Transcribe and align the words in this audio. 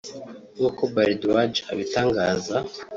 nk’uko 0.55 0.81
Bhardwaj 0.93 1.53
abitangaza 1.71 2.55